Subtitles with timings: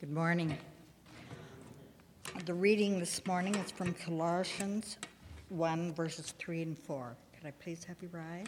[0.00, 0.58] Good morning.
[2.46, 4.98] The reading this morning is from Colossians
[5.50, 7.16] 1, verses 3 and 4.
[7.32, 8.46] Could I please have you rise?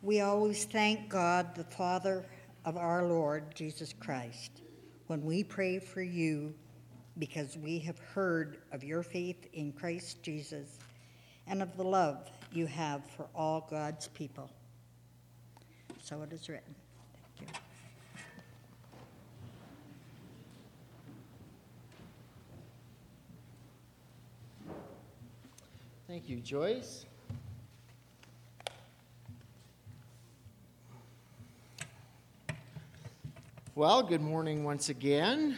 [0.00, 2.24] We always thank God, the Father
[2.64, 4.62] of our Lord Jesus Christ,
[5.08, 6.54] when we pray for you
[7.18, 10.78] because we have heard of your faith in Christ Jesus
[11.48, 14.48] and of the love you have for all God's people.
[16.04, 16.74] So it is written.
[17.38, 17.60] Thank you.
[26.06, 27.06] Thank you, Joyce.
[33.74, 35.56] Well, good morning once again.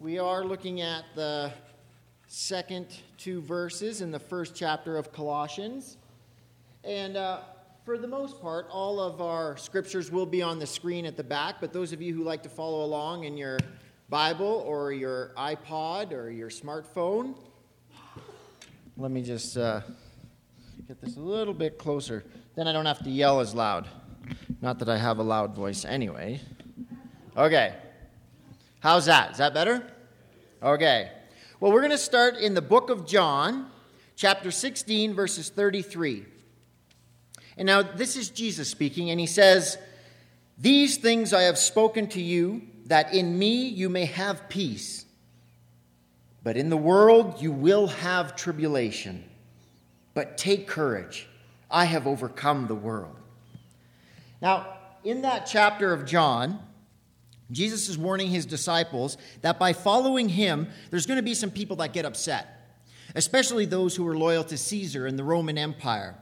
[0.00, 1.50] We are looking at the
[2.26, 5.96] second two verses in the first chapter of Colossians.
[6.84, 7.40] And uh,
[7.88, 11.24] for the most part, all of our scriptures will be on the screen at the
[11.24, 13.58] back, but those of you who like to follow along in your
[14.10, 17.34] Bible or your iPod or your smartphone,
[18.98, 19.80] let me just uh,
[20.86, 22.24] get this a little bit closer.
[22.56, 23.88] Then I don't have to yell as loud.
[24.60, 26.42] Not that I have a loud voice anyway.
[27.38, 27.74] Okay.
[28.80, 29.30] How's that?
[29.30, 29.82] Is that better?
[30.62, 31.10] Okay.
[31.58, 33.70] Well, we're going to start in the book of John,
[34.14, 36.26] chapter 16, verses 33.
[37.58, 39.76] And now this is Jesus speaking, and he says,
[40.56, 45.04] These things I have spoken to you, that in me you may have peace.
[46.44, 49.24] But in the world you will have tribulation.
[50.14, 51.28] But take courage.
[51.70, 53.16] I have overcome the world.
[54.40, 56.60] Now, in that chapter of John,
[57.50, 61.76] Jesus is warning his disciples that by following him, there's going to be some people
[61.76, 62.46] that get upset,
[63.14, 66.14] especially those who are loyal to Caesar and the Roman Empire.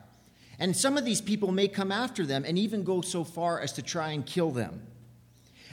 [0.58, 3.72] And some of these people may come after them and even go so far as
[3.72, 4.86] to try and kill them.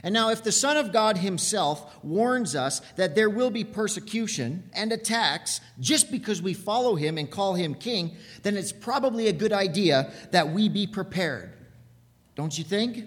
[0.06, 4.70] And now, if the Son of God Himself warns us that there will be persecution
[4.74, 9.34] and attacks just because we follow Him and call Him King, then it's probably a
[9.34, 11.54] good idea that we be prepared.
[12.36, 13.06] Don't you think?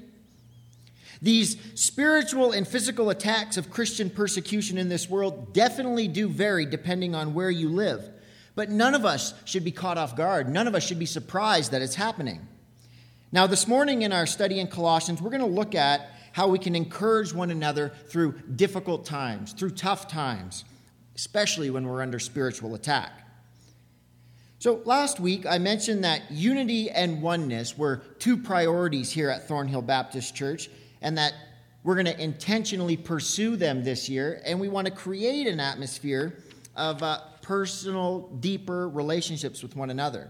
[1.20, 7.14] These spiritual and physical attacks of Christian persecution in this world definitely do vary depending
[7.14, 8.08] on where you live.
[8.56, 10.48] But none of us should be caught off guard.
[10.48, 12.48] None of us should be surprised that it's happening.
[13.30, 16.58] Now, this morning in our study in Colossians, we're going to look at how we
[16.58, 20.64] can encourage one another through difficult times, through tough times,
[21.14, 23.12] especially when we're under spiritual attack.
[24.58, 29.82] So, last week I mentioned that unity and oneness were two priorities here at Thornhill
[29.82, 30.70] Baptist Church,
[31.02, 31.34] and that
[31.84, 36.38] we're going to intentionally pursue them this year, and we want to create an atmosphere
[36.74, 40.28] of uh, personal, deeper relationships with one another.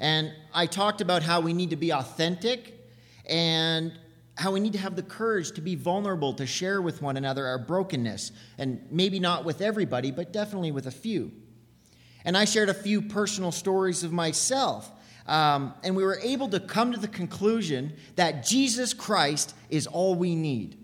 [0.00, 2.84] And I talked about how we need to be authentic
[3.26, 3.92] and
[4.36, 7.46] how we need to have the courage to be vulnerable, to share with one another
[7.46, 11.30] our brokenness, and maybe not with everybody, but definitely with a few.
[12.24, 14.90] And I shared a few personal stories of myself.
[15.28, 20.16] Um, and we were able to come to the conclusion that Jesus Christ is all
[20.16, 20.76] we need.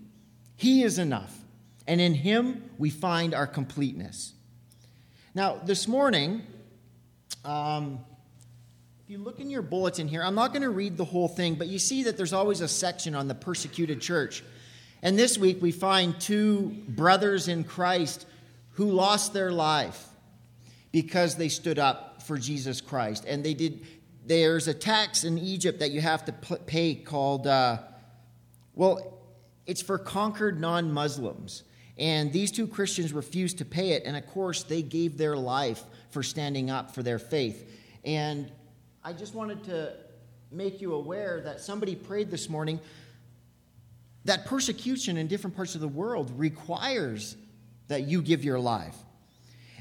[0.55, 1.37] He is enough.
[1.85, 4.35] And in Him, we find our completeness.
[5.35, 6.41] Now, this morning,
[7.45, 7.99] um,
[9.03, 11.53] if you look in your bulletin here, I'm not going to read the whole thing,
[11.53, 14.43] but you see that there's always a section on the persecuted church.
[15.03, 18.25] And this week we find two brothers in Christ
[18.71, 20.03] who lost their life
[20.91, 23.23] because they stood up for Jesus Christ.
[23.27, 23.85] And they did,
[24.25, 27.77] there's a tax in Egypt that you have to pay called, uh,
[28.73, 29.19] well,
[29.67, 31.61] it's for conquered non Muslims.
[31.99, 34.03] And these two Christians refused to pay it.
[34.05, 37.69] And of course, they gave their life for standing up for their faith.
[38.05, 38.49] And
[39.03, 39.93] I just wanted to
[40.51, 42.79] make you aware that somebody prayed this morning
[44.25, 47.35] that persecution in different parts of the world requires
[47.87, 48.95] that you give your life.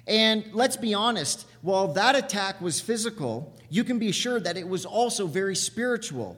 [0.07, 4.67] And let's be honest, while that attack was physical, you can be sure that it
[4.67, 6.37] was also very spiritual.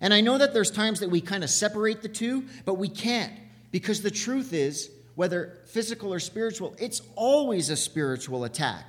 [0.00, 2.88] And I know that there's times that we kind of separate the two, but we
[2.88, 3.32] can't
[3.70, 8.84] because the truth is, whether physical or spiritual, it's always a spiritual attack.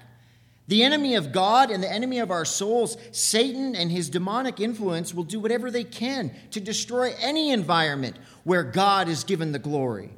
[0.68, 5.12] The enemy of God and the enemy of our souls, Satan and his demonic influence,
[5.12, 10.12] will do whatever they can to destroy any environment where God is given the glory.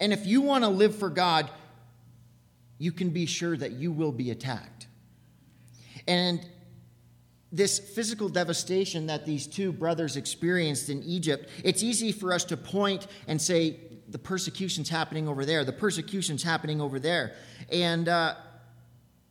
[0.00, 1.48] And if you want to live for God,
[2.76, 4.88] you can be sure that you will be attacked.
[6.08, 6.44] And
[7.52, 12.56] this physical devastation that these two brothers experienced in Egypt, it's easy for us to
[12.56, 13.76] point and say,
[14.10, 17.32] the persecution's happening over there, the persecution's happening over there.
[17.70, 18.34] And, uh,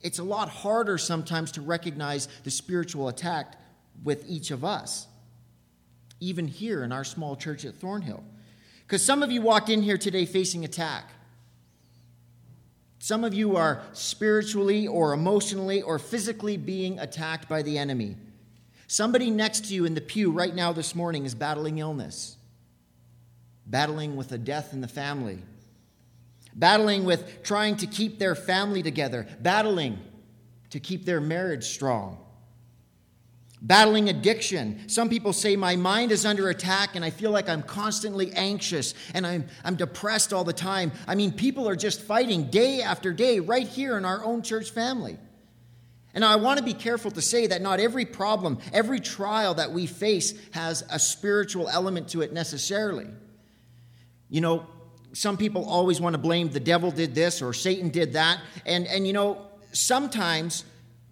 [0.02, 3.56] it's a lot harder sometimes to recognize the spiritual attack
[4.04, 5.08] with each of us,
[6.20, 8.24] even here in our small church at Thornhill.
[8.88, 11.12] Because some of you walked in here today facing attack.
[13.00, 18.16] Some of you are spiritually or emotionally or physically being attacked by the enemy.
[18.88, 22.38] Somebody next to you in the pew right now this morning is battling illness,
[23.69, 25.39] battling with a death in the family,
[26.56, 30.00] battling with trying to keep their family together, battling
[30.71, 32.18] to keep their marriage strong
[33.62, 34.88] battling addiction.
[34.88, 38.94] Some people say, My mind is under attack and I feel like I'm constantly anxious
[39.13, 40.92] and I'm, I'm depressed all the time.
[41.07, 44.71] I mean, people are just fighting day after day right here in our own church
[44.71, 45.18] family.
[46.13, 49.71] And I want to be careful to say that not every problem, every trial that
[49.71, 53.07] we face has a spiritual element to it necessarily.
[54.30, 54.68] You know,
[55.14, 58.40] some people always want to blame the devil did this or Satan did that.
[58.66, 60.66] And, and you know, sometimes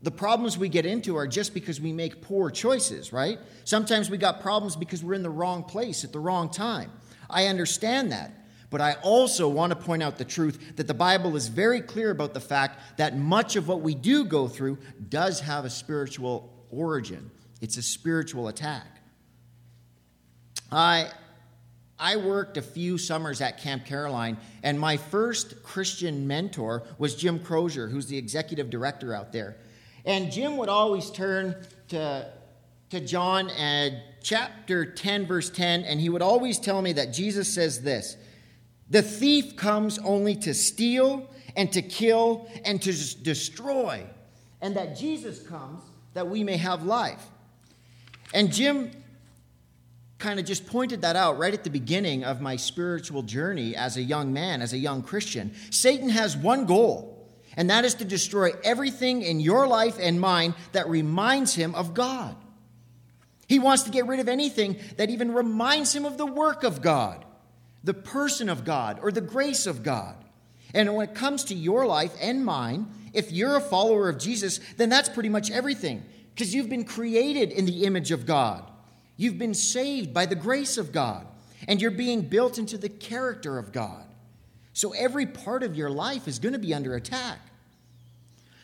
[0.04, 3.40] the problems we get into are just because we make poor choices, right?
[3.64, 6.92] Sometimes we got problems because we're in the wrong place at the wrong time.
[7.30, 8.32] I understand that.
[8.70, 12.12] But I also want to point out the truth that the Bible is very clear
[12.12, 14.78] about the fact that much of what we do go through
[15.10, 17.32] does have a spiritual origin.
[17.62, 18.86] It's a spiritual attack.
[20.70, 21.10] I
[22.00, 27.40] I worked a few summers at Camp Caroline, and my first Christian mentor was Jim
[27.40, 29.58] Crozier, who's the executive director out there.
[30.06, 31.56] And Jim would always turn
[31.90, 32.32] to,
[32.92, 37.52] to John and chapter 10, verse 10, and he would always tell me that Jesus
[37.52, 38.16] says this
[38.90, 42.94] The thief comes only to steal and to kill and to
[43.24, 44.06] destroy,
[44.62, 45.82] and that Jesus comes
[46.14, 47.26] that we may have life.
[48.34, 48.92] And Jim
[50.20, 53.98] kind of just pointed that out right at the beginning of my spiritual journey as
[53.98, 55.54] a young man, as a young Christian.
[55.70, 57.18] Satan has one goal
[57.58, 61.96] and that is to destroy everything in your life and mine that reminds him of
[61.96, 62.36] God.
[63.48, 66.82] He wants to get rid of anything that even reminds him of the work of
[66.84, 67.26] God,
[67.84, 70.16] the person of God, or the grace of God.
[70.74, 74.60] And when it comes to your life and mine, if you're a follower of Jesus,
[74.76, 76.04] then that's pretty much everything
[76.36, 78.70] because you've been created in the image of God.
[79.18, 81.28] You've been saved by the grace of God,
[81.68, 84.06] and you're being built into the character of God.
[84.74, 87.40] So every part of your life is going to be under attack.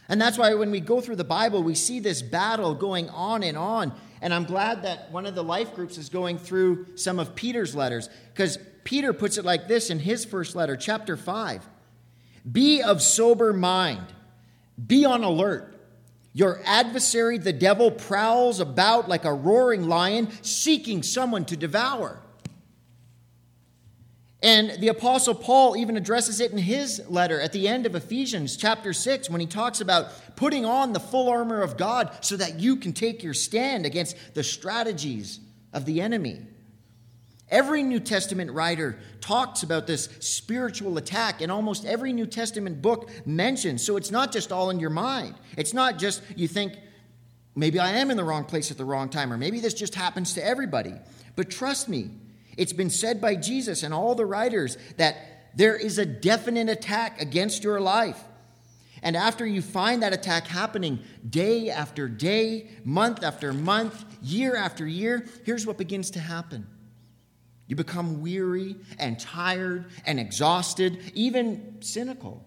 [0.07, 3.41] And that's why when we go through the Bible, we see this battle going on
[3.41, 3.94] and on.
[4.21, 7.75] And I'm glad that one of the life groups is going through some of Peter's
[7.75, 11.67] letters, because Peter puts it like this in his first letter, chapter 5
[12.51, 14.05] Be of sober mind,
[14.85, 15.72] be on alert.
[16.33, 22.19] Your adversary, the devil, prowls about like a roaring lion, seeking someone to devour.
[24.41, 28.57] And the Apostle Paul even addresses it in his letter at the end of Ephesians
[28.57, 32.59] chapter 6 when he talks about putting on the full armor of God so that
[32.59, 35.39] you can take your stand against the strategies
[35.71, 36.41] of the enemy.
[37.53, 43.11] Every New Testament writer talks about this spiritual attack, and almost every New Testament book
[43.27, 43.85] mentions.
[43.85, 45.35] So it's not just all in your mind.
[45.55, 46.73] It's not just you think,
[47.55, 49.94] maybe I am in the wrong place at the wrong time, or maybe this just
[49.94, 50.95] happens to everybody.
[51.35, 52.09] But trust me,
[52.57, 55.15] it's been said by Jesus and all the writers that
[55.55, 58.19] there is a definite attack against your life.
[59.03, 64.88] And after you find that attack happening day after day, month after month, year after
[64.88, 66.65] year, here's what begins to happen.
[67.67, 72.46] You become weary and tired and exhausted, even cynical.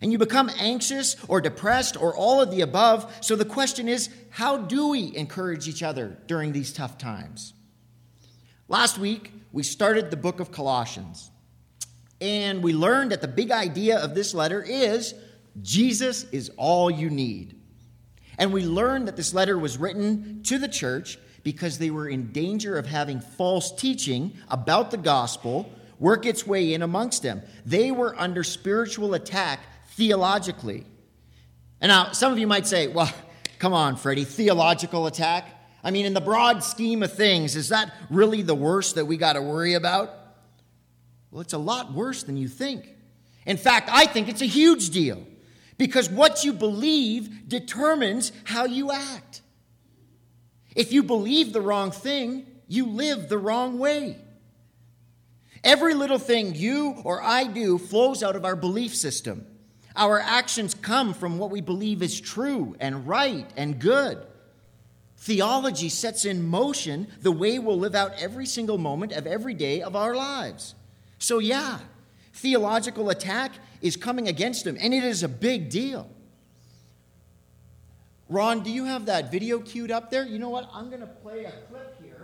[0.00, 3.12] And you become anxious or depressed or all of the above.
[3.20, 7.54] So the question is how do we encourage each other during these tough times?
[8.68, 11.30] Last week, we started the book of Colossians,
[12.20, 15.14] and we learned that the big idea of this letter is
[15.62, 17.58] Jesus is all you need.
[18.36, 22.30] And we learned that this letter was written to the church because they were in
[22.30, 25.66] danger of having false teaching about the gospel
[25.98, 27.40] work its way in amongst them.
[27.64, 29.60] They were under spiritual attack
[29.92, 30.84] theologically.
[31.80, 33.10] And now, some of you might say, well,
[33.58, 35.46] come on, Freddie, theological attack?
[35.82, 39.16] I mean, in the broad scheme of things, is that really the worst that we
[39.16, 40.10] got to worry about?
[41.30, 42.94] Well, it's a lot worse than you think.
[43.46, 45.26] In fact, I think it's a huge deal
[45.78, 49.40] because what you believe determines how you act.
[50.78, 54.16] If you believe the wrong thing, you live the wrong way.
[55.64, 59.44] Every little thing you or I do flows out of our belief system.
[59.96, 64.24] Our actions come from what we believe is true and right and good.
[65.16, 69.82] Theology sets in motion the way we'll live out every single moment of every day
[69.82, 70.76] of our lives.
[71.18, 71.80] So, yeah,
[72.34, 73.50] theological attack
[73.82, 76.08] is coming against them, and it is a big deal.
[78.28, 80.26] Ron, do you have that video queued up there?
[80.26, 80.68] You know what?
[80.72, 82.17] I'm going to play a clip here.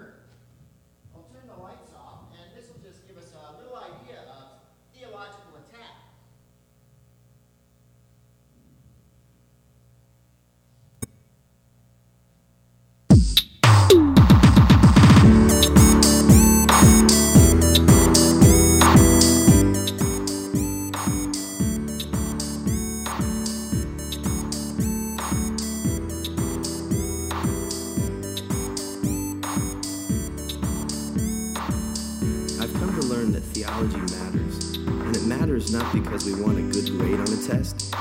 [35.56, 37.94] It not because we want a good grade on a test,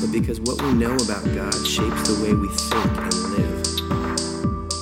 [0.00, 3.60] but because what we know about God shapes the way we think and live.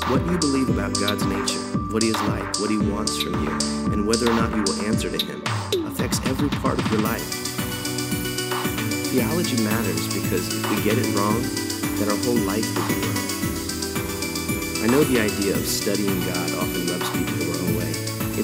[0.07, 1.59] What you believe about God's nature,
[1.91, 3.51] what He is like, what He wants from you,
[3.91, 5.43] and whether or not you will answer to Him
[5.87, 7.27] affects every part of your life.
[9.11, 11.43] Theology matters because if we get it wrong,
[11.99, 13.27] then our whole life will be wrong.
[14.85, 17.16] I know the idea of studying God often rubs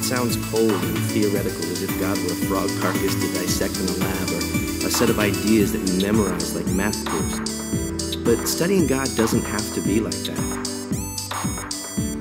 [0.03, 3.87] It sounds cold and theoretical as if God were a frog carcass to dissect in
[3.87, 8.17] a lab or a set of ideas that we memorize like math proofs.
[8.17, 10.43] But studying God doesn't have to be like that.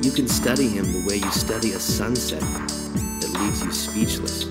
[0.04, 4.46] You can study Him the way you study a sunset that leaves you speechless.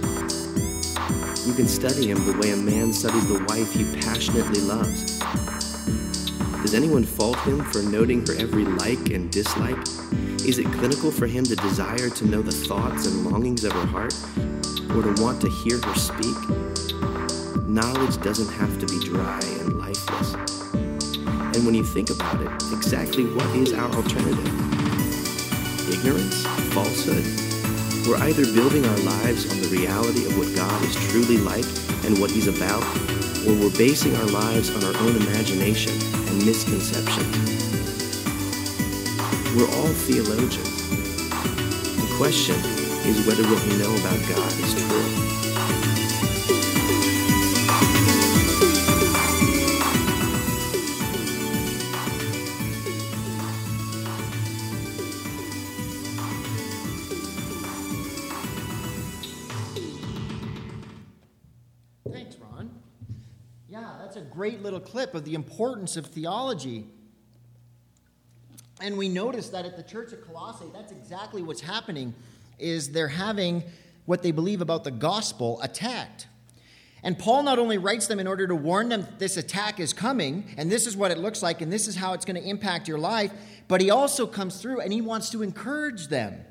[1.46, 5.20] You can study Him the way a man studies the wife he passionately loves.
[6.62, 9.78] Does anyone fault him for noting her every like and dislike?
[10.46, 13.86] Is it clinical for him to desire to know the thoughts and longings of her
[13.86, 14.14] heart,
[14.96, 16.34] or to want to hear her speak?
[17.68, 20.34] Knowledge doesn't have to be dry and lifeless.
[21.54, 24.48] And when you think about it, exactly what is our alternative?
[25.92, 26.46] Ignorance?
[26.72, 27.24] Falsehood?
[28.08, 31.66] We're either building our lives on the reality of what God is truly like
[32.06, 32.82] and what He's about,
[33.46, 35.92] or we're basing our lives on our own imagination
[36.28, 37.69] and misconception.
[39.56, 40.88] We're all theologians.
[41.96, 42.54] The question
[43.04, 45.30] is whether what we know about God is true.
[62.12, 62.70] Thanks, Ron.
[63.68, 66.86] Yeah, that's a great little clip of the importance of theology.
[68.82, 72.14] And we notice that at the church of Colossae, that's exactly what's happening
[72.58, 73.62] is they're having
[74.06, 76.26] what they believe about the gospel attacked.
[77.02, 80.44] And Paul not only writes them in order to warn them this attack is coming,
[80.56, 82.88] and this is what it looks like, and this is how it's going to impact
[82.88, 83.32] your life,
[83.68, 86.44] but he also comes through and he wants to encourage them.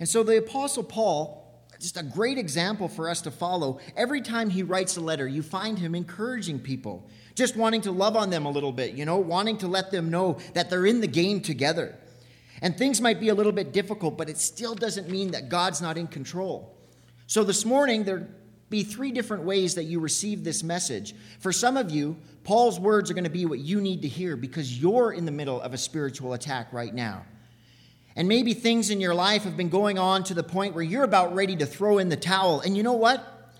[0.00, 1.38] And so the Apostle Paul,
[1.78, 3.78] just a great example for us to follow.
[3.96, 8.16] Every time he writes a letter, you find him encouraging people, just wanting to love
[8.16, 11.00] on them a little bit, you know, wanting to let them know that they're in
[11.00, 11.94] the game together.
[12.60, 15.80] And things might be a little bit difficult, but it still doesn't mean that God's
[15.82, 16.76] not in control.
[17.26, 18.28] So this morning, there
[18.72, 21.14] be three different ways that you receive this message.
[21.40, 24.36] For some of you, Paul's words are going to be what you need to hear
[24.36, 27.26] because you're in the middle of a spiritual attack right now.
[28.16, 31.04] And maybe things in your life have been going on to the point where you're
[31.04, 32.60] about ready to throw in the towel.
[32.60, 33.52] And you know what?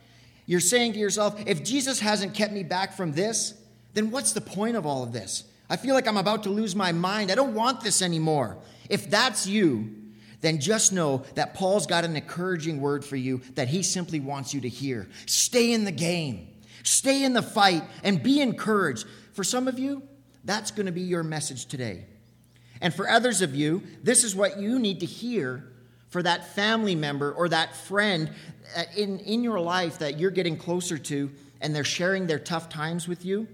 [0.47, 3.55] You're saying to yourself, if Jesus hasn't kept me back from this,
[3.95, 5.45] then what's the point of all of this?
[5.69, 7.31] I feel like I'm about to lose my mind.
[7.31, 8.59] I don't want this anymore.
[8.89, 9.95] If that's you,
[10.41, 14.53] then just know that Paul's got an encouraging word for you that he simply wants
[14.53, 15.09] you to hear.
[15.27, 16.49] Stay in the game,
[16.83, 19.07] stay in the fight, and be encouraged.
[19.33, 20.03] For some of you,
[20.45, 22.07] that's going to be your message today.
[22.81, 25.73] And for others of you, this is what you need to hear
[26.09, 28.31] for that family member or that friend
[28.77, 31.31] uh, in, in your life that you're getting closer to
[31.61, 33.47] and they're sharing their tough times with you.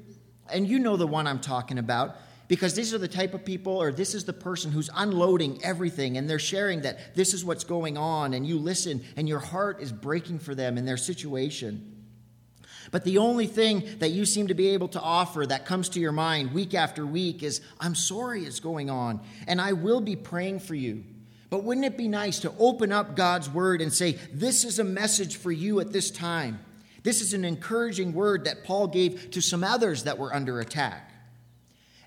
[0.53, 2.17] And you know the one I'm talking about
[2.49, 6.17] because these are the type of people or this is the person who's unloading everything
[6.17, 9.81] and they're sharing that this is what's going on and you listen and your heart
[9.81, 11.95] is breaking for them in their situation.
[12.91, 16.01] But the only thing that you seem to be able to offer that comes to
[16.01, 20.17] your mind week after week is, I'm sorry it's going on, and I will be
[20.17, 21.05] praying for you.
[21.51, 24.85] But wouldn't it be nice to open up God's word and say, This is a
[24.85, 26.61] message for you at this time?
[27.03, 31.13] This is an encouraging word that Paul gave to some others that were under attack.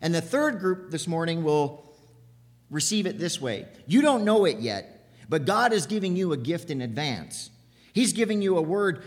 [0.02, 1.86] And the third group this morning will
[2.70, 6.38] receive it this way You don't know it yet, but God is giving you a
[6.38, 7.50] gift in advance.
[7.94, 9.04] He's giving you a word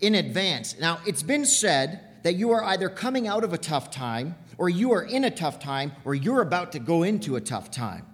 [0.00, 0.78] in advance.
[0.78, 4.68] Now, it's been said that you are either coming out of a tough time, or
[4.68, 8.06] you are in a tough time, or you're about to go into a tough time.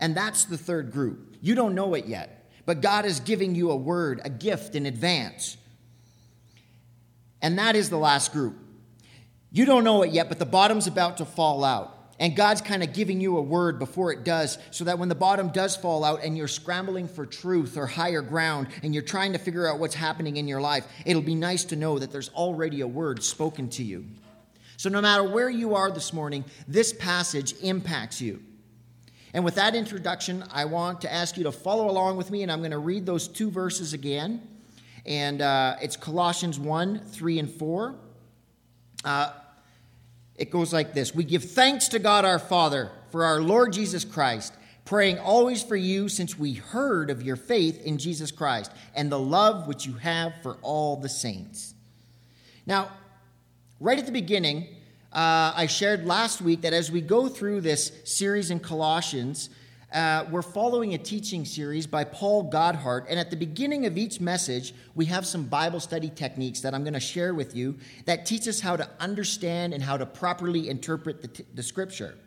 [0.00, 1.36] And that's the third group.
[1.40, 2.35] You don't know it yet,
[2.66, 5.56] but God is giving you a word, a gift in advance.
[7.40, 8.56] And that is the last group.
[9.52, 11.92] You don't know it yet, but the bottom's about to fall out.
[12.18, 15.14] And God's kind of giving you a word before it does, so that when the
[15.14, 19.34] bottom does fall out and you're scrambling for truth or higher ground and you're trying
[19.34, 22.30] to figure out what's happening in your life, it'll be nice to know that there's
[22.30, 24.06] already a word spoken to you.
[24.78, 28.42] So, no matter where you are this morning, this passage impacts you.
[29.36, 32.50] And with that introduction, I want to ask you to follow along with me, and
[32.50, 34.40] I'm going to read those two verses again.
[35.04, 37.94] And uh, it's Colossians 1 3 and 4.
[39.04, 39.32] Uh,
[40.36, 44.06] it goes like this We give thanks to God our Father for our Lord Jesus
[44.06, 44.54] Christ,
[44.86, 49.20] praying always for you since we heard of your faith in Jesus Christ and the
[49.20, 51.74] love which you have for all the saints.
[52.64, 52.88] Now,
[53.80, 54.75] right at the beginning,
[55.16, 59.48] uh, I shared last week that as we go through this series in Colossians,
[59.90, 64.20] uh, we're following a teaching series by Paul Godhart, and at the beginning of each
[64.20, 68.26] message, we have some Bible study techniques that I'm going to share with you that
[68.26, 72.18] teach us how to understand and how to properly interpret the, t- the scripture.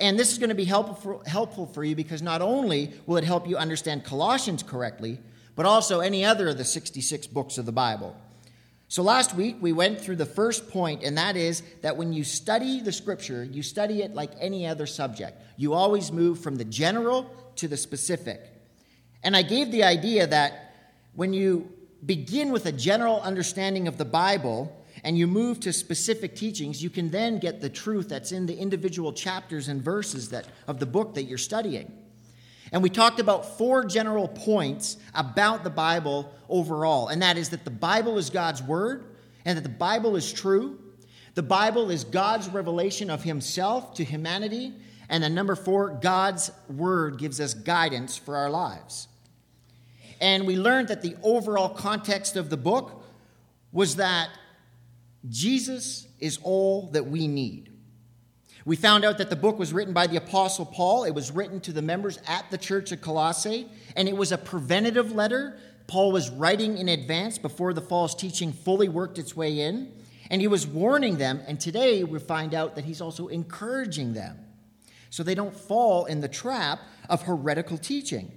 [0.00, 3.18] And this is going to be helpful for, helpful for you because not only will
[3.18, 5.20] it help you understand Colossians correctly,
[5.54, 8.16] but also any other of the 66 books of the Bible.
[8.94, 12.22] So last week we went through the first point, and that is that when you
[12.22, 15.42] study the scripture, you study it like any other subject.
[15.56, 18.40] You always move from the general to the specific.
[19.24, 20.76] And I gave the idea that
[21.12, 21.72] when you
[22.06, 24.70] begin with a general understanding of the Bible
[25.02, 28.56] and you move to specific teachings, you can then get the truth that's in the
[28.56, 31.90] individual chapters and verses that, of the book that you're studying.
[32.74, 37.64] And we talked about four general points about the Bible overall, and that is that
[37.64, 39.04] the Bible is God's Word,
[39.44, 40.80] and that the Bible is true.
[41.34, 44.72] The Bible is God's revelation of Himself to humanity.
[45.08, 49.06] And then number four, God's Word gives us guidance for our lives.
[50.20, 53.04] And we learned that the overall context of the book
[53.70, 54.30] was that
[55.28, 57.70] Jesus is all that we need.
[58.66, 61.04] We found out that the book was written by the Apostle Paul.
[61.04, 64.38] It was written to the members at the church of Colossae, and it was a
[64.38, 65.58] preventative letter.
[65.86, 69.92] Paul was writing in advance before the false teaching fully worked its way in,
[70.30, 71.42] and he was warning them.
[71.46, 74.38] And today we find out that he's also encouraging them
[75.10, 78.32] so they don't fall in the trap of heretical teaching.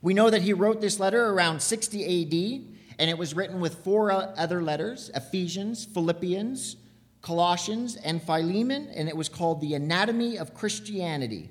[0.00, 3.84] We know that he wrote this letter around 60 AD, and it was written with
[3.84, 6.76] four other letters Ephesians, Philippians,
[7.22, 11.50] Colossians, and Philemon, and it was called The Anatomy of Christianity.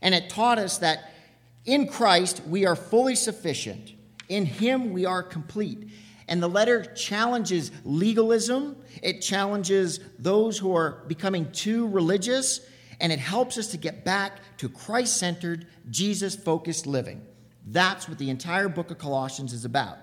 [0.00, 1.12] And it taught us that
[1.64, 3.92] in Christ we are fully sufficient,
[4.28, 5.88] in Him we are complete.
[6.28, 12.60] And the letter challenges legalism, it challenges those who are becoming too religious,
[13.00, 17.26] and it helps us to get back to Christ centered, Jesus focused living.
[17.66, 19.98] That's what the entire book of Colossians is about.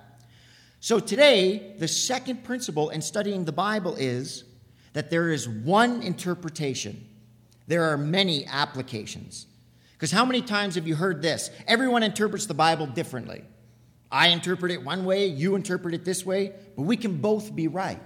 [0.81, 4.43] So today, the second principle in studying the Bible is
[4.93, 7.07] that there is one interpretation,
[7.67, 9.45] there are many applications.
[9.93, 11.49] Because how many times have you heard this?
[11.67, 13.43] Everyone interprets the Bible differently.
[14.11, 17.67] I interpret it one way, you interpret it this way, but we can both be
[17.67, 18.01] right.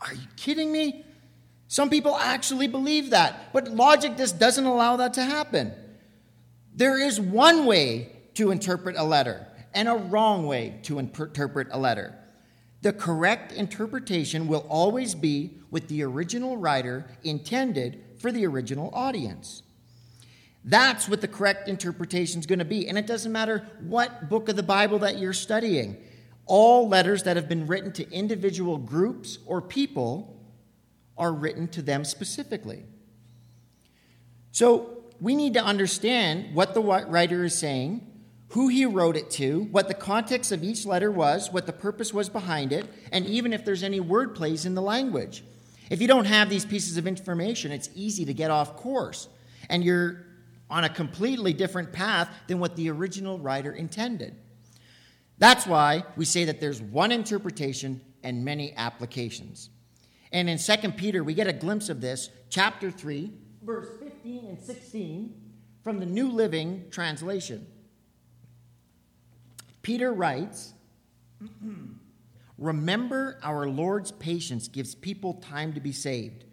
[0.00, 1.04] Are you kidding me?
[1.68, 5.72] Some people actually believe that, but logic just doesn't allow that to happen.
[6.74, 11.78] There is one way to interpret a letter and a wrong way to interpret a
[11.78, 12.14] letter.
[12.82, 19.62] The correct interpretation will always be what the original writer intended for the original audience.
[20.64, 22.88] That's what the correct interpretation is going to be.
[22.88, 25.96] And it doesn't matter what book of the Bible that you're studying.
[26.46, 30.36] All letters that have been written to individual groups or people
[31.16, 32.84] are written to them specifically.
[34.52, 38.09] So we need to understand what the writer is saying
[38.50, 42.12] who he wrote it to, what the context of each letter was, what the purpose
[42.12, 45.44] was behind it, and even if there's any word plays in the language.
[45.88, 49.28] If you don't have these pieces of information, it's easy to get off course,
[49.68, 50.26] and you're
[50.68, 54.36] on a completely different path than what the original writer intended.
[55.38, 59.70] That's why we say that there's one interpretation and many applications.
[60.32, 63.32] And in 2 Peter, we get a glimpse of this, chapter 3,
[63.62, 65.34] verse 15 and 16,
[65.82, 67.66] from the New Living Translation.
[69.82, 70.74] Peter writes,
[72.58, 76.44] Remember, our Lord's patience gives people time to be saved.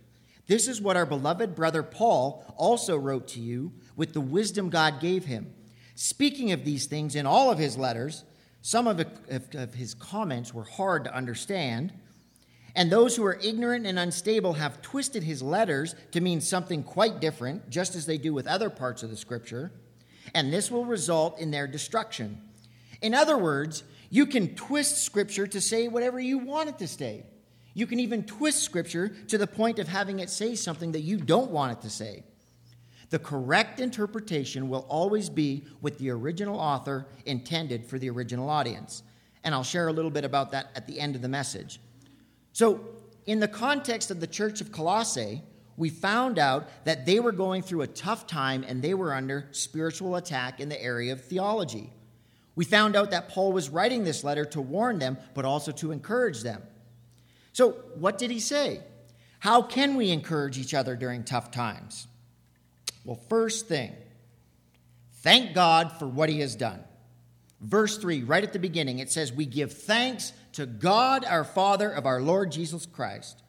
[0.47, 5.01] This is what our beloved brother Paul also wrote to you with the wisdom God
[5.01, 5.53] gave him.
[5.95, 8.23] Speaking of these things in all of his letters,
[8.61, 9.03] some of,
[9.73, 11.91] his comments were hard to understand,
[12.75, 17.19] and those who are ignorant and unstable have twisted his letters to mean something quite
[17.19, 19.71] different, just as they do with other parts of the scripture,
[20.33, 22.41] and this will result in their destruction.
[23.01, 27.23] In other words, you can twist Scripture to say whatever you want it to say.
[27.73, 31.17] You can even twist Scripture to the point of having it say something that you
[31.17, 32.23] don't want it to say.
[33.10, 39.03] The correct interpretation will always be what the original author intended for the original audience.
[39.43, 41.79] And I'll share a little bit about that at the end of the message.
[42.51, 42.81] So,
[43.25, 45.41] in the context of the church of Colossae,
[45.75, 49.47] we found out that they were going through a tough time and they were under
[49.51, 51.91] spiritual attack in the area of theology.
[52.58, 55.91] We found out that Paul was writing this letter to warn them, but also to
[55.91, 56.63] encourage them.
[57.54, 58.82] So, what did he say?
[59.38, 62.08] How can we encourage each other during tough times?
[63.06, 63.96] Well, first thing,
[65.22, 66.84] thank God for what he has done.
[67.62, 71.91] Verse 3, right at the beginning, it says, We give thanks to God our Father
[71.91, 73.39] of our Lord Jesus Christ.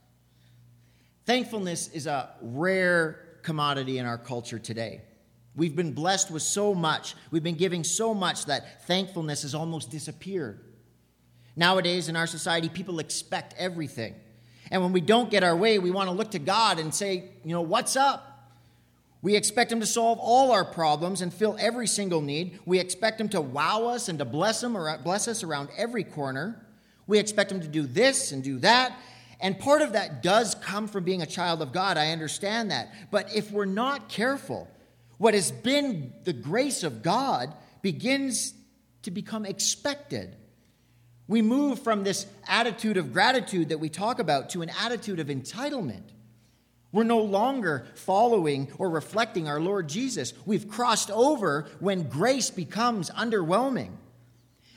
[1.25, 5.01] Thankfulness is a rare commodity in our culture today.
[5.59, 9.91] We've been blessed with so much, we've been giving so much that thankfulness has almost
[9.91, 10.61] disappeared.
[11.57, 14.15] Nowadays, in our society, people expect everything.
[14.71, 17.31] And when we don't get our way, we want to look to God and say,
[17.45, 18.55] you know, what's up?
[19.21, 22.61] We expect Him to solve all our problems and fill every single need.
[22.65, 26.05] We expect Him to wow us and to bless, him or bless us around every
[26.05, 26.65] corner.
[27.09, 28.97] We expect Him to do this and do that.
[29.41, 31.97] And part of that does come from being a child of God.
[31.97, 32.93] I understand that.
[33.11, 34.69] But if we're not careful,
[35.19, 37.53] what has been the grace of God
[37.83, 38.55] begins
[39.03, 40.35] to become expected.
[41.27, 45.27] We move from this attitude of gratitude that we talk about to an attitude of
[45.27, 46.05] entitlement.
[46.91, 50.33] We're no longer following or reflecting our Lord Jesus.
[50.47, 53.91] We've crossed over when grace becomes underwhelming.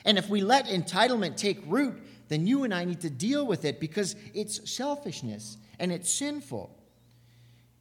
[0.04, 3.64] And if we let entitlement take root, then you and I need to deal with
[3.64, 6.76] it because it's selfishness and it's sinful.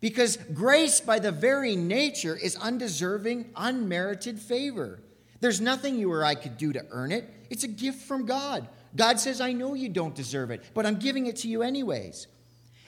[0.02, 5.00] Because grace, by the very nature, is undeserving, unmerited favor.
[5.40, 7.30] There's nothing you or I could do to earn it.
[7.50, 8.68] It's a gift from God.
[8.96, 12.28] God says, I know you don't deserve it, but I'm giving it to you anyways.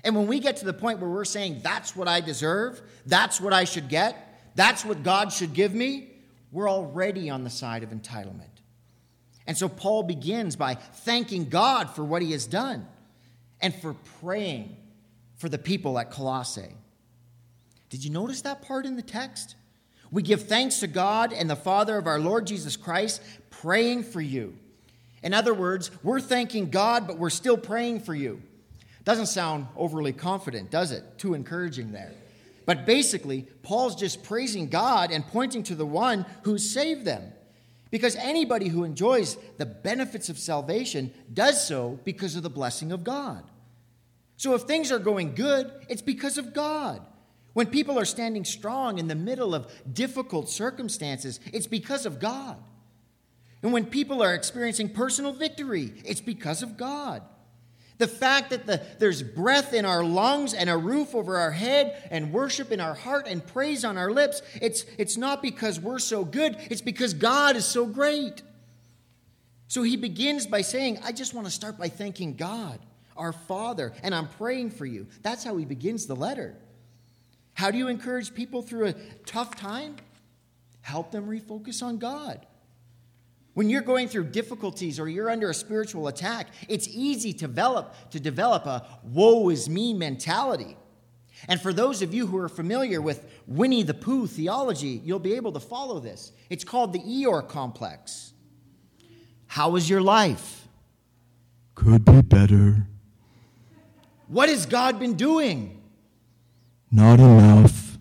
[0.04, 3.40] And when we get to the point where we're saying, that's what I deserve, that's
[3.40, 6.10] what I should get, that's what God should give me,
[6.52, 8.50] we're already on the side of entitlement.
[9.48, 12.86] And so Paul begins by thanking God for what he has done
[13.62, 14.76] and for praying
[15.38, 16.76] for the people at Colossae.
[17.94, 19.56] Did you notice that part in the text?
[20.10, 24.20] We give thanks to God and the Father of our Lord Jesus Christ, praying for
[24.20, 24.58] you.
[25.22, 28.42] In other words, we're thanking God, but we're still praying for you.
[29.04, 31.04] Doesn't sound overly confident, does it?
[31.20, 32.12] Too encouraging there.
[32.66, 37.32] But basically, Paul's just praising God and pointing to the one who saved them.
[37.92, 43.04] Because anybody who enjoys the benefits of salvation does so because of the blessing of
[43.04, 43.44] God.
[44.38, 47.06] So if things are going good, it's because of God.
[47.54, 52.58] When people are standing strong in the middle of difficult circumstances, it's because of God.
[53.62, 57.22] And when people are experiencing personal victory, it's because of God.
[58.00, 62.08] The fact that the, there's breath in our lungs and a roof over our head
[62.12, 66.00] and worship in our heart and praise on our lips, it's, it's not because we're
[66.00, 68.42] so good, it's because God is so great.
[69.68, 72.80] So he begins by saying, I just want to start by thanking God,
[73.16, 75.08] our Father, and I'm praying for you.
[75.22, 76.58] That's how he begins the letter.
[77.54, 78.94] How do you encourage people through a
[79.26, 79.96] tough time?
[80.82, 82.46] Help them refocus on God.
[83.54, 87.94] When you're going through difficulties or you're under a spiritual attack, it's easy to develop,
[88.10, 90.76] to develop a woe is me mentality.
[91.48, 95.36] And for those of you who are familiar with Winnie the Pooh theology, you'll be
[95.36, 96.32] able to follow this.
[96.50, 98.34] It's called the Eeyore complex.
[99.48, 100.68] How is your life?
[101.76, 102.88] Could be better.
[104.28, 105.83] What has God been doing?
[106.94, 107.98] Not enough.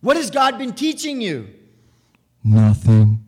[0.00, 1.48] What has God been teaching you?
[2.44, 3.24] Nothing.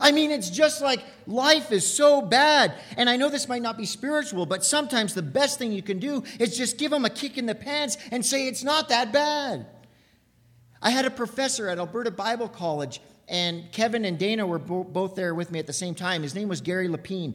[0.00, 2.74] I mean, it's just like life is so bad.
[2.96, 5.98] And I know this might not be spiritual, but sometimes the best thing you can
[5.98, 9.12] do is just give them a kick in the pants and say it's not that
[9.12, 9.66] bad.
[10.80, 15.16] I had a professor at Alberta Bible College, and Kevin and Dana were bo- both
[15.16, 16.22] there with me at the same time.
[16.22, 17.34] His name was Gary Lapine.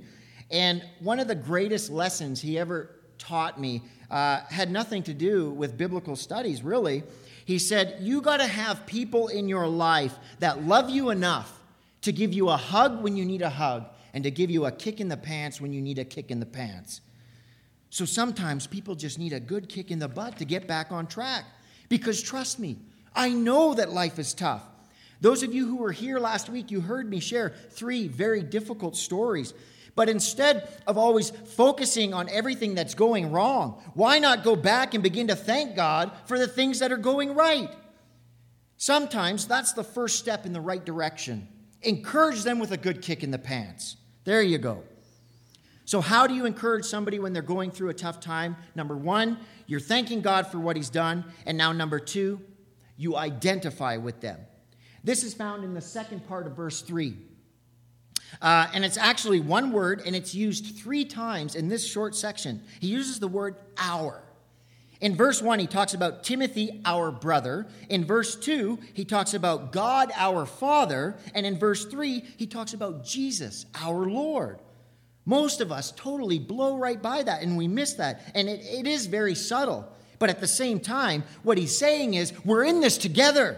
[0.50, 3.82] And one of the greatest lessons he ever taught me
[4.14, 7.04] uh, had nothing to do with biblical studies, really.
[7.46, 11.60] He said, You got to have people in your life that love you enough
[12.04, 14.72] to give you a hug when you need a hug and to give you a
[14.72, 17.02] kick in the pants when you need a kick in the pants.
[17.90, 21.08] So sometimes people just need a good kick in the butt to get back on
[21.08, 21.46] track.
[21.90, 22.78] Because trust me,
[23.16, 24.64] I know that life is tough.
[25.22, 28.96] Those of you who were here last week, you heard me share three very difficult
[28.96, 29.54] stories.
[29.96, 35.04] But instead of always focusing on everything that's going wrong, why not go back and
[35.04, 37.70] begin to thank God for the things that are going right?
[38.78, 41.48] Sometimes that's the first step in the right direction.
[41.84, 43.98] Encourage them with a good kick in the pants.
[44.24, 44.84] There you go.
[45.86, 48.56] So, how do you encourage somebody when they're going through a tough time?
[48.74, 51.26] Number one, you're thanking God for what He's done.
[51.46, 52.40] And now, number two,
[52.98, 54.40] you identify with them.
[55.04, 57.18] This is found in the second part of verse 3.
[58.42, 62.62] Uh, and it's actually one word, and it's used three times in this short section.
[62.80, 64.24] He uses the word our.
[65.04, 67.68] In verse 1, he talks about Timothy, our brother.
[67.90, 71.18] In verse 2, he talks about God, our Father.
[71.36, 74.60] And in verse 3, he talks about Jesus, our Lord.
[75.26, 78.22] Most of us totally blow right by that and we miss that.
[78.34, 79.92] And it, it is very subtle.
[80.20, 83.58] But at the same time, what he's saying is, we're in this together.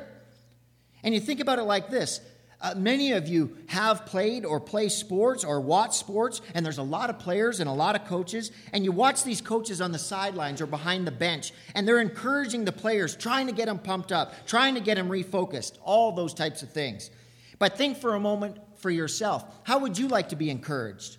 [1.03, 2.21] And you think about it like this
[2.65, 6.83] uh, many of you have played or play sports or watch sports, and there's a
[6.83, 9.99] lot of players and a lot of coaches, and you watch these coaches on the
[9.99, 14.11] sidelines or behind the bench, and they're encouraging the players, trying to get them pumped
[14.11, 17.11] up, trying to get them refocused, all those types of things.
[17.59, 21.17] But think for a moment for yourself how would you like to be encouraged?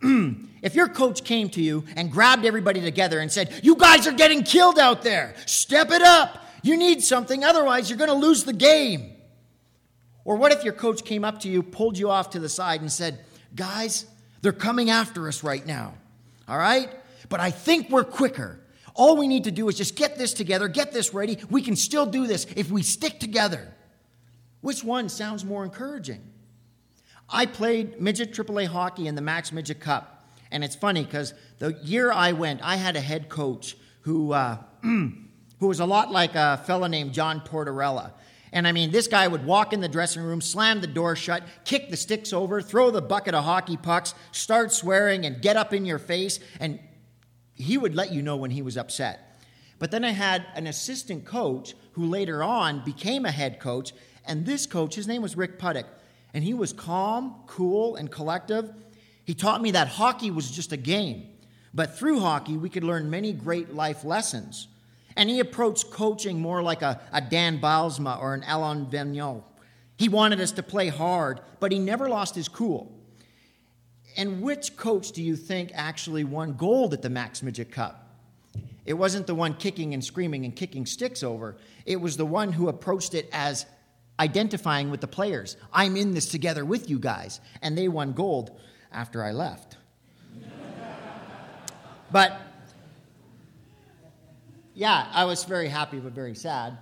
[0.02, 4.12] if your coach came to you and grabbed everybody together and said, You guys are
[4.12, 6.38] getting killed out there, step it up.
[6.62, 9.11] You need something, otherwise, you're going to lose the game.
[10.24, 12.80] Or what if your coach came up to you, pulled you off to the side,
[12.80, 14.06] and said, Guys,
[14.40, 15.94] they're coming after us right now.
[16.48, 16.90] All right?
[17.28, 18.60] But I think we're quicker.
[18.94, 21.38] All we need to do is just get this together, get this ready.
[21.50, 23.72] We can still do this if we stick together.
[24.60, 26.22] Which one sounds more encouraging?
[27.28, 30.28] I played midget AAA hockey in the Mac's Midget Cup.
[30.50, 34.58] And it's funny because the year I went, I had a head coach who, uh,
[34.82, 35.12] who
[35.60, 38.12] was a lot like a fellow named John Tortorella.
[38.52, 41.42] And I mean, this guy would walk in the dressing room, slam the door shut,
[41.64, 45.72] kick the sticks over, throw the bucket of hockey pucks, start swearing, and get up
[45.72, 46.38] in your face.
[46.60, 46.78] And
[47.54, 49.40] he would let you know when he was upset.
[49.78, 53.92] But then I had an assistant coach who later on became a head coach.
[54.26, 55.86] And this coach, his name was Rick Puttick,
[56.34, 58.70] and he was calm, cool, and collective.
[59.24, 61.28] He taught me that hockey was just a game.
[61.74, 64.68] But through hockey, we could learn many great life lessons.
[65.16, 69.42] And he approached coaching more like a, a Dan Bylsma or an Alain Vigneault.
[69.96, 72.92] He wanted us to play hard, but he never lost his cool.
[74.16, 78.02] And which coach do you think actually won gold at the Mac's Midget Cup?
[78.84, 81.56] It wasn't the one kicking and screaming and kicking sticks over.
[81.86, 83.64] It was the one who approached it as
[84.18, 85.56] identifying with the players.
[85.72, 87.40] I'm in this together with you guys.
[87.62, 88.58] And they won gold
[88.92, 89.76] after I left.
[92.12, 92.40] but
[94.74, 96.78] yeah, I was very happy but very sad.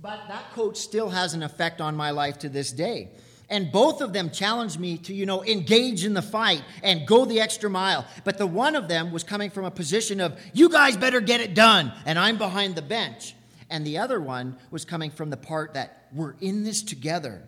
[0.00, 3.08] But that coach still has an effect on my life to this day.
[3.50, 7.24] And both of them challenged me to, you know, engage in the fight and go
[7.24, 8.06] the extra mile.
[8.22, 11.40] But the one of them was coming from a position of, you guys better get
[11.40, 13.34] it done, and I'm behind the bench.
[13.70, 17.42] And the other one was coming from the part that we're in this together.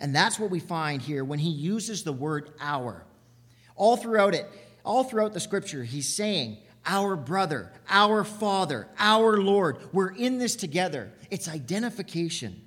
[0.00, 3.04] And that's what we find here when he uses the word our.
[3.76, 4.46] All throughout it,
[4.84, 9.78] all throughout the scripture, he's saying, our brother, our father, our Lord.
[9.92, 11.12] We're in this together.
[11.30, 12.62] It's identification.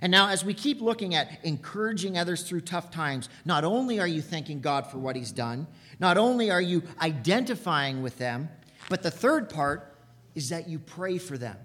[0.00, 4.06] And now, as we keep looking at encouraging others through tough times, not only are
[4.06, 5.66] you thanking God for what He's done,
[5.98, 8.48] not only are you identifying with them,
[8.88, 9.96] but the third part
[10.34, 11.56] is that you pray for them.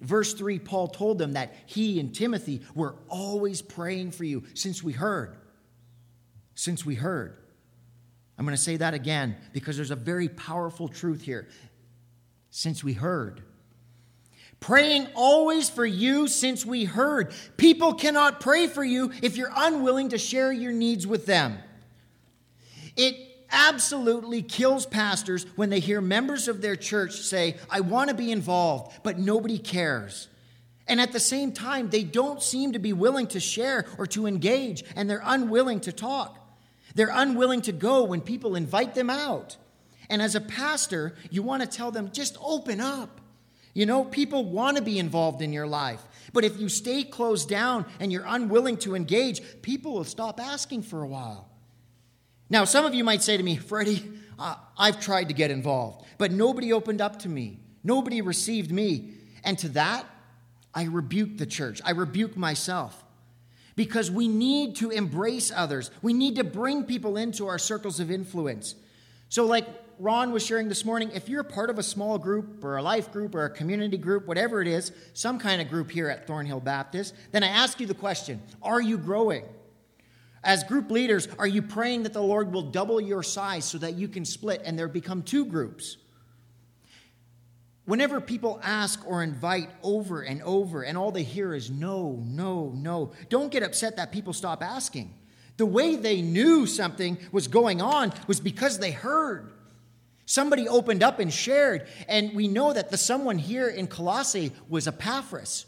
[0.00, 4.82] Verse 3, Paul told them that he and Timothy were always praying for you since
[4.82, 5.36] we heard.
[6.54, 7.36] Since we heard.
[8.40, 11.46] I'm going to say that again because there's a very powerful truth here.
[12.48, 13.42] Since we heard.
[14.60, 17.34] Praying always for you since we heard.
[17.58, 21.58] People cannot pray for you if you're unwilling to share your needs with them.
[22.96, 23.14] It
[23.50, 28.32] absolutely kills pastors when they hear members of their church say, I want to be
[28.32, 30.28] involved, but nobody cares.
[30.88, 34.26] And at the same time, they don't seem to be willing to share or to
[34.26, 36.39] engage, and they're unwilling to talk.
[36.94, 39.56] They're unwilling to go when people invite them out.
[40.08, 43.20] And as a pastor, you want to tell them, just open up.
[43.74, 46.02] You know, people want to be involved in your life.
[46.32, 50.82] But if you stay closed down and you're unwilling to engage, people will stop asking
[50.82, 51.48] for a while.
[52.48, 54.02] Now, some of you might say to me, Freddie,
[54.38, 57.60] uh, I've tried to get involved, but nobody opened up to me.
[57.84, 59.12] Nobody received me.
[59.44, 60.04] And to that,
[60.74, 61.80] I rebuke the church.
[61.84, 63.04] I rebuke myself
[63.80, 65.90] because we need to embrace others.
[66.02, 68.74] We need to bring people into our circles of influence.
[69.30, 69.66] So, like
[69.98, 73.10] Ron was sharing this morning, if you're part of a small group or a life
[73.10, 76.60] group or a community group, whatever it is, some kind of group here at Thornhill
[76.60, 79.46] Baptist, then I ask you the question Are you growing?
[80.44, 83.94] As group leaders, are you praying that the Lord will double your size so that
[83.94, 85.96] you can split and there become two groups?
[87.90, 92.72] Whenever people ask or invite over and over, and all they hear is no, no,
[92.76, 95.12] no, don't get upset that people stop asking.
[95.56, 99.50] The way they knew something was going on was because they heard.
[100.24, 104.86] Somebody opened up and shared, and we know that the someone here in Colossae was
[104.86, 105.66] Epaphras.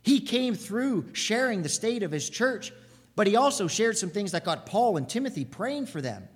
[0.00, 2.72] He came through sharing the state of his church,
[3.14, 6.28] but he also shared some things that got Paul and Timothy praying for them.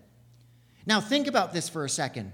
[0.85, 2.33] Now, think about this for a second.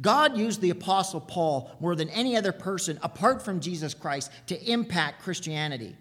[0.00, 4.70] God used the Apostle Paul more than any other person apart from Jesus Christ to
[4.70, 5.96] impact Christianity.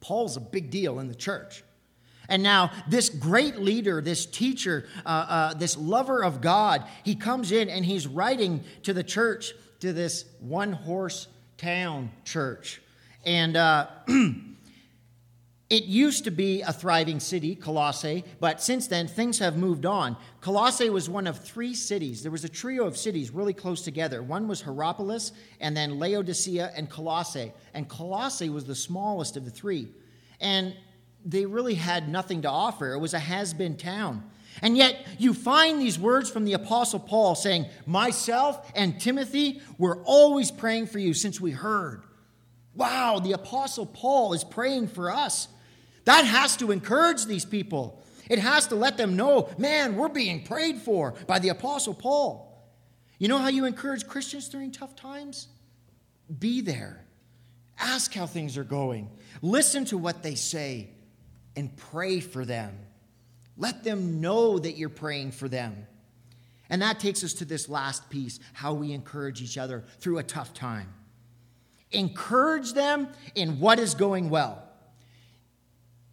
[0.00, 1.64] Paul's a big deal in the church.
[2.28, 7.52] And now, this great leader, this teacher, uh, uh, this lover of God, he comes
[7.52, 12.82] in and he's writing to the church, to this one horse town church.
[13.24, 13.86] And uh,
[15.68, 20.16] it used to be a thriving city, Colossae, but since then things have moved on.
[20.40, 22.22] Colossae was one of three cities.
[22.22, 24.22] There was a trio of cities really close together.
[24.22, 27.52] One was Hierapolis, and then Laodicea and Colossae.
[27.74, 29.88] And Colossae was the smallest of the three.
[30.40, 30.76] And
[31.24, 32.92] they really had nothing to offer.
[32.92, 34.22] It was a has been town.
[34.62, 40.00] And yet, you find these words from the Apostle Paul saying, Myself and Timothy were
[40.04, 42.04] always praying for you since we heard.
[42.74, 45.48] Wow, the Apostle Paul is praying for us.
[46.06, 48.02] That has to encourage these people.
[48.30, 52.42] It has to let them know, man, we're being prayed for by the Apostle Paul.
[53.18, 55.48] You know how you encourage Christians during tough times?
[56.38, 57.04] Be there.
[57.78, 59.10] Ask how things are going.
[59.42, 60.90] Listen to what they say
[61.56, 62.76] and pray for them.
[63.56, 65.86] Let them know that you're praying for them.
[66.68, 70.22] And that takes us to this last piece how we encourage each other through a
[70.22, 70.92] tough time.
[71.90, 74.65] Encourage them in what is going well.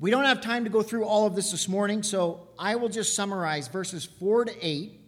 [0.03, 2.89] We don't have time to go through all of this this morning, so I will
[2.89, 4.99] just summarize verses 4 to 8.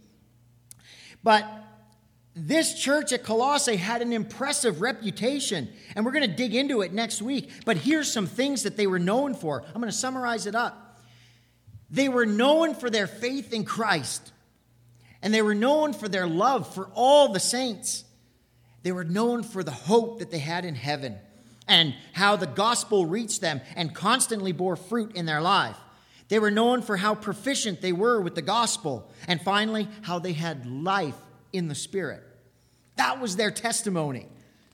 [1.21, 1.45] But
[2.33, 6.93] this church at Colossae had an impressive reputation, and we're going to dig into it
[6.93, 7.49] next week.
[7.65, 9.65] But here's some things that they were known for.
[9.67, 11.01] I'm going to summarize it up.
[11.91, 14.31] They were known for their faith in Christ,
[15.21, 18.05] and they were known for their love for all the saints.
[18.83, 21.17] They were known for the hope that they had in heaven
[21.67, 25.77] and how the gospel reached them and constantly bore fruit in their life.
[26.27, 30.33] They were known for how proficient they were with the gospel, and finally, how they
[30.33, 31.17] had life
[31.53, 32.23] in the Spirit.
[32.95, 34.27] That was their testimony.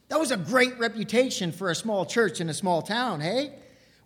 [0.07, 3.53] That was a great reputation for a small church in a small town, hey?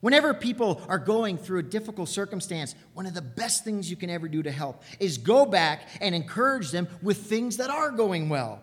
[0.01, 4.09] Whenever people are going through a difficult circumstance, one of the best things you can
[4.09, 8.29] ever do to help is go back and encourage them with things that are going
[8.29, 8.61] well.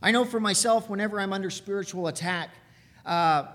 [0.00, 2.50] I know for myself, whenever I'm under spiritual attack,
[3.06, 3.46] uh,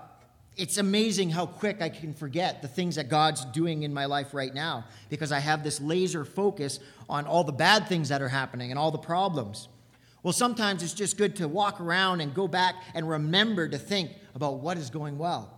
[0.56, 4.34] it's amazing how quick I can forget the things that God's doing in my life
[4.34, 6.78] right now because I have this laser focus
[7.08, 9.68] on all the bad things that are happening and all the problems.
[10.22, 14.10] Well, sometimes it's just good to walk around and go back and remember to think
[14.34, 15.50] about what is going well.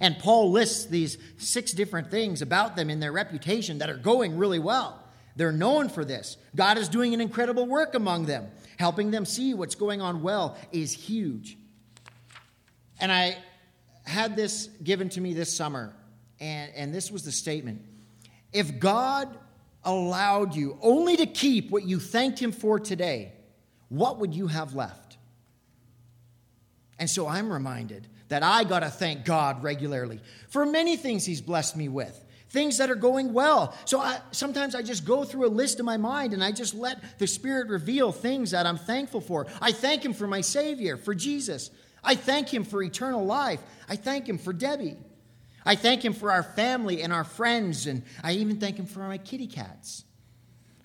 [0.00, 4.36] And Paul lists these six different things about them in their reputation that are going
[4.36, 5.02] really well.
[5.36, 6.36] They're known for this.
[6.54, 8.48] God is doing an incredible work among them.
[8.78, 11.56] Helping them see what's going on well is huge.
[13.00, 13.36] And I
[14.04, 15.94] had this given to me this summer,
[16.40, 17.82] and, and this was the statement
[18.52, 19.36] If God
[19.84, 23.32] allowed you only to keep what you thanked Him for today,
[23.88, 25.16] what would you have left?
[26.98, 31.40] And so I'm reminded that I got to thank God regularly for many things He's
[31.40, 33.76] blessed me with, things that are going well.
[33.84, 36.74] So I, sometimes I just go through a list in my mind and I just
[36.74, 39.46] let the Spirit reveal things that I'm thankful for.
[39.60, 41.70] I thank Him for my Savior, for Jesus.
[42.06, 43.60] I thank Him for eternal life.
[43.88, 44.96] I thank Him for Debbie.
[45.64, 49.00] I thank Him for our family and our friends, and I even thank Him for
[49.00, 50.04] my kitty cats.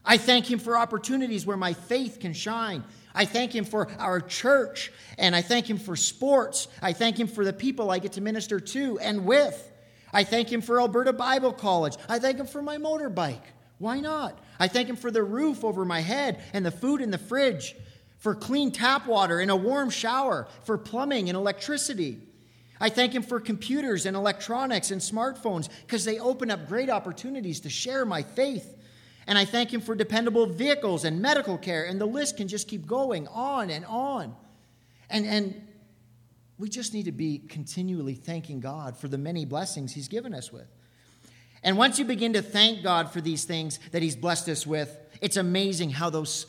[0.03, 2.83] I thank Him for opportunities where my faith can shine.
[3.13, 6.67] I thank Him for our church, and I thank Him for sports.
[6.81, 9.71] I thank Him for the people I get to minister to and with.
[10.11, 11.95] I thank Him for Alberta Bible College.
[12.09, 13.43] I thank Him for my motorbike.
[13.77, 14.39] Why not?
[14.59, 17.75] I thank Him for the roof over my head and the food in the fridge
[18.21, 22.19] for clean tap water and a warm shower, for plumbing and electricity.
[22.79, 27.59] I thank Him for computers and electronics and smartphones because they open up great opportunities
[27.61, 28.77] to share my faith.
[29.25, 32.67] And I thank Him for dependable vehicles and medical care, and the list can just
[32.67, 34.35] keep going on and on.
[35.09, 35.67] And, and
[36.59, 40.53] we just need to be continually thanking God for the many blessings He's given us
[40.53, 40.67] with.
[41.63, 44.95] And once you begin to thank God for these things that He's blessed us with,
[45.21, 46.45] it's amazing how those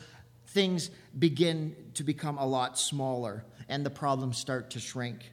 [0.49, 5.31] things begin to become a lot smaller and the problems start to shrink.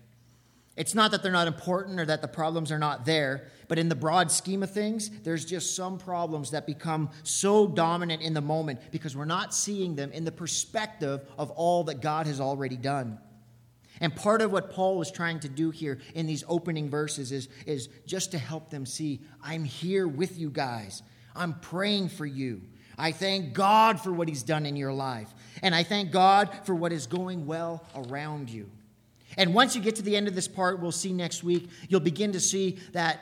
[0.77, 3.89] It's not that they're not important or that the problems are not there, but in
[3.89, 8.41] the broad scheme of things, there's just some problems that become so dominant in the
[8.41, 12.77] moment because we're not seeing them in the perspective of all that God has already
[12.77, 13.19] done.
[14.01, 17.49] And part of what Paul was trying to do here in these opening verses is,
[17.67, 21.03] is just to help them see I'm here with you guys.
[21.37, 22.63] I'm praying for you.
[23.01, 25.33] I thank God for what He's done in your life.
[25.63, 28.71] And I thank God for what is going well around you.
[29.37, 32.01] And once you get to the end of this part, we'll see next week, you'll
[32.01, 33.21] begin to see that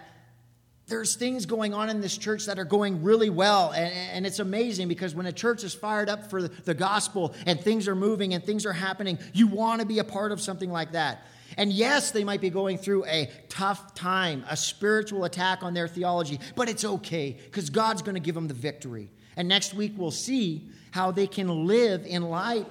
[0.89, 3.73] there's things going on in this church that are going really well.
[3.73, 7.61] And, and, it's amazing because when a church is fired up for the gospel and
[7.61, 10.73] things are moving and things are happening, you want to be a part of something
[10.73, 11.27] like that.
[11.59, 15.89] And yes, they might be going through a tough time, a spiritual attack on their
[15.89, 19.11] theology, but it's okay because God's going to give them the victory.
[19.39, 22.67] And next week, we'll see how they can live in light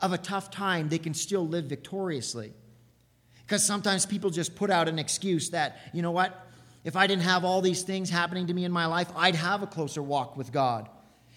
[0.00, 2.52] of a tough time, they can still live victoriously.
[3.42, 6.48] Because sometimes people just put out an excuse that, you know what?
[6.82, 9.62] If I didn't have all these things happening to me in my life, I'd have
[9.62, 10.88] a closer walk with God.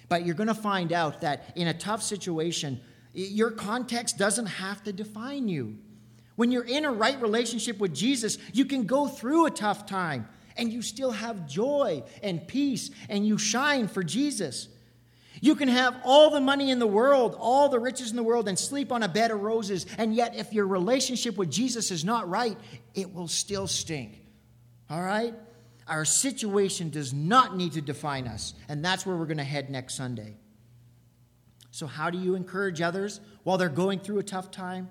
[0.08, 2.80] But you're going to find out that in a tough situation,
[3.14, 5.78] your context doesn't have to define you.
[6.38, 10.30] When you're in a right relationship with Jesus, you can go through a tough time
[10.58, 14.68] and you still have joy and peace and you shine for Jesus.
[15.42, 18.48] You can have all the money in the world, all the riches in the world,
[18.48, 22.06] and sleep on a bed of roses, and yet if your relationship with Jesus is
[22.06, 22.58] not right,
[22.94, 24.22] it will still stink.
[24.90, 25.34] All right?
[25.88, 29.70] Our situation does not need to define us, and that's where we're going to head
[29.70, 30.38] next Sunday.
[31.72, 34.90] So, how do you encourage others while they're going through a tough time?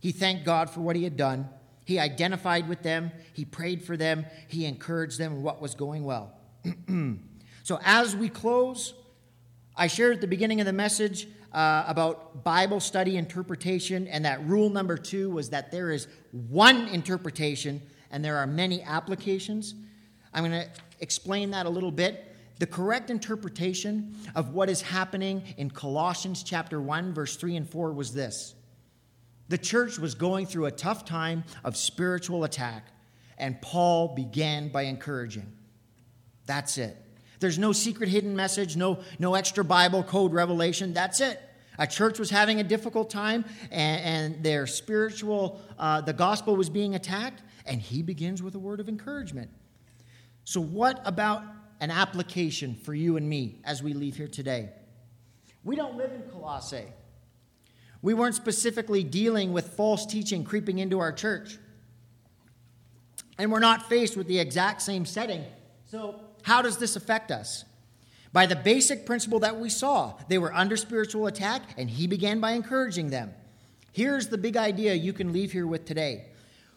[0.00, 1.48] He thanked God for what he had done.
[1.88, 3.12] He identified with them.
[3.32, 4.26] He prayed for them.
[4.46, 6.34] He encouraged them in what was going well.
[7.62, 8.92] so, as we close,
[9.74, 14.46] I shared at the beginning of the message uh, about Bible study interpretation, and that
[14.46, 17.80] rule number two was that there is one interpretation
[18.10, 19.74] and there are many applications.
[20.34, 20.68] I'm going to
[21.00, 22.36] explain that a little bit.
[22.58, 27.94] The correct interpretation of what is happening in Colossians chapter 1 verse 3 and 4
[27.94, 28.56] was this.
[29.48, 32.84] The church was going through a tough time of spiritual attack
[33.38, 35.50] and Paul began by encouraging.
[36.46, 36.96] That's it.
[37.40, 40.92] There's no secret hidden message, no, no extra Bible code revelation.
[40.92, 41.40] That's it.
[41.78, 46.68] A church was having a difficult time, and, and their spiritual, uh, the gospel was
[46.68, 49.50] being attacked, and he begins with a word of encouragement.
[50.42, 51.44] So, what about
[51.78, 54.70] an application for you and me as we leave here today?
[55.62, 56.86] We don't live in Colossae.
[58.02, 61.58] We weren't specifically dealing with false teaching creeping into our church.
[63.38, 65.44] And we're not faced with the exact same setting.
[65.86, 67.64] So, how does this affect us?
[68.32, 72.40] By the basic principle that we saw, they were under spiritual attack, and he began
[72.40, 73.32] by encouraging them.
[73.92, 76.26] Here's the big idea you can leave here with today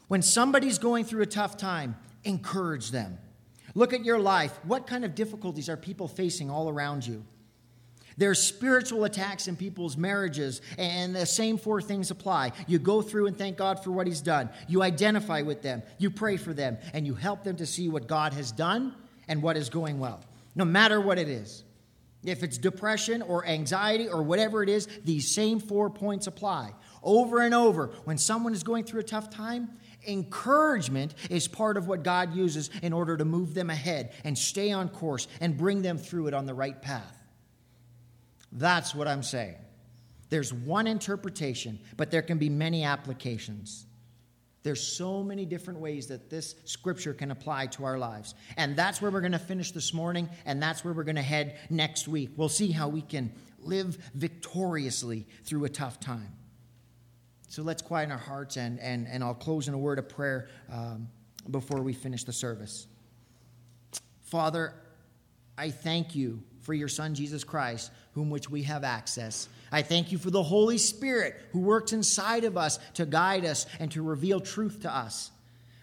[0.07, 1.95] when somebody's going through a tough time,
[2.25, 3.17] encourage them.
[3.75, 4.59] Look at your life.
[4.65, 7.25] What kind of difficulties are people facing all around you?
[8.17, 12.51] There's spiritual attacks in people's marriages, and the same four things apply.
[12.67, 14.49] You go through and thank God for what He's done.
[14.67, 18.07] You identify with them, you pray for them, and you help them to see what
[18.07, 18.95] God has done
[19.27, 20.21] and what is going well,
[20.55, 21.63] no matter what it is.
[22.23, 26.73] If it's depression or anxiety or whatever it is, these same four points apply.
[27.01, 29.69] Over and over, when someone is going through a tough time,
[30.07, 34.71] Encouragement is part of what God uses in order to move them ahead and stay
[34.71, 37.20] on course and bring them through it on the right path.
[38.51, 39.55] That's what I'm saying.
[40.29, 43.85] There's one interpretation, but there can be many applications.
[44.63, 48.35] There's so many different ways that this scripture can apply to our lives.
[48.57, 51.21] And that's where we're going to finish this morning, and that's where we're going to
[51.21, 52.29] head next week.
[52.37, 56.31] We'll see how we can live victoriously through a tough time.
[57.47, 60.47] So let's quieten our hearts, and, and, and I'll close in a word of prayer
[60.71, 61.09] um,
[61.49, 62.87] before we finish the service.
[64.21, 64.73] Father,
[65.57, 69.49] I thank you for your Son, Jesus Christ, whom which we have access.
[69.71, 73.65] I thank you for the Holy Spirit who works inside of us to guide us
[73.79, 75.31] and to reveal truth to us.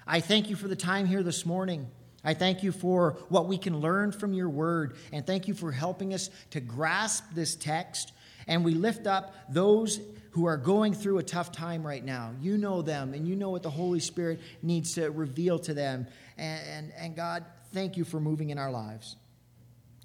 [0.07, 1.87] I thank you for the time here this morning.
[2.25, 5.71] I thank you for what we can learn from your word, and thank you for
[5.71, 8.13] helping us to grasp this text.
[8.47, 10.01] And we lift up those
[10.31, 12.33] who are going through a tough time right now.
[12.41, 16.07] You know them, and you know what the Holy Spirit needs to reveal to them.
[16.37, 19.17] And, and, and God, thank you for moving in our lives.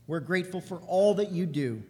[0.08, 1.84] We're grateful for all that you do.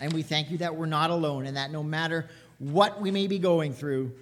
[0.00, 3.26] And we thank you that we're not alone and that no matter what we may
[3.26, 4.12] be going through,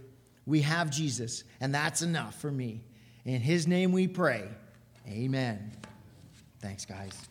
[0.46, 2.82] we have Jesus, and that's enough for me.
[3.24, 4.48] In his name we pray.
[5.08, 5.72] Amen.
[6.60, 7.28] Thanks, guys.